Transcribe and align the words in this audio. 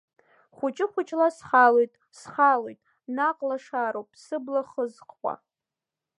Хәыҷы-хәыҷла 0.55 1.27
схалоит, 1.37 1.91
схалоит, 2.19 2.79
наҟ 3.15 3.37
лашароуп, 3.47 4.09
сыбла 4.23 4.61
хызхуа. 4.69 5.33